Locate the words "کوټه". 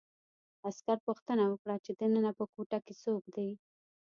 2.53-2.79